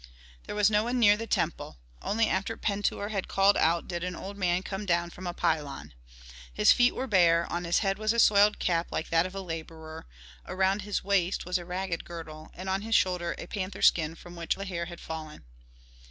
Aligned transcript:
There 0.45 0.55
was 0.55 0.71
no 0.71 0.83
one 0.85 0.97
near 0.99 1.15
the 1.15 1.27
temple. 1.27 1.77
Only 2.01 2.27
after 2.27 2.57
Pentuer 2.57 3.09
had 3.09 3.27
called 3.27 3.55
out 3.55 3.87
did 3.87 4.03
an 4.03 4.15
old 4.15 4.35
man 4.35 4.63
come 4.63 4.83
down 4.83 5.11
from 5.11 5.27
a 5.27 5.31
pylon. 5.35 5.93
His 6.51 6.71
feet 6.71 6.95
were 6.95 7.05
bare, 7.05 7.45
on 7.53 7.65
his 7.65 7.77
head 7.85 7.99
was 7.99 8.11
a 8.11 8.17
soiled 8.17 8.57
cap 8.57 8.87
like 8.91 9.09
that 9.09 9.27
of 9.27 9.35
a 9.35 9.41
laborer, 9.41 10.07
around 10.47 10.81
his 10.81 11.03
waist 11.03 11.45
was 11.45 11.59
a 11.59 11.65
ragged 11.65 12.03
girdle, 12.03 12.49
and 12.55 12.67
on 12.67 12.81
his 12.81 12.95
shoulder 12.95 13.35
a 13.37 13.45
panther 13.45 13.83
skin 13.83 14.15
from 14.15 14.35
which 14.35 14.55
the 14.55 14.65
hair 14.65 14.85
had 14.85 14.99
fallen. 14.99 15.45